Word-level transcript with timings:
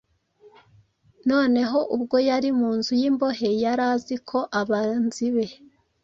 Noneho 1.29 1.79
ubwo 1.95 2.17
yari 2.29 2.49
mu 2.59 2.69
nzu 2.77 2.91
y’imbohe, 3.01 3.49
yari 3.63 3.83
azi 3.93 4.15
ko 4.29 4.39
abanzi 4.61 5.25
be, 5.35 5.45